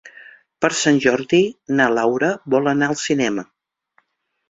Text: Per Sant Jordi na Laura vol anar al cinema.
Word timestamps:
Per 0.65 0.71
Sant 0.79 0.97
Jordi 1.05 1.43
na 1.81 1.89
Laura 1.99 2.33
vol 2.57 2.73
anar 2.75 2.91
al 2.91 3.01
cinema. 3.07 3.49